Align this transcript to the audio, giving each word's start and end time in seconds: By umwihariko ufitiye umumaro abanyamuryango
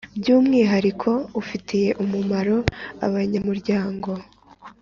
By 0.19 0.27
umwihariko 0.35 1.09
ufitiye 1.41 1.89
umumaro 2.03 2.57
abanyamuryango 3.05 4.11